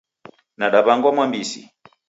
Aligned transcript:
Nadaw'angwa 0.57 1.09
Mwambisi. 1.15 1.61